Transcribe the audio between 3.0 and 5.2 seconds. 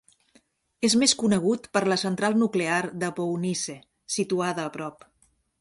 de Bohunice, situada a prop.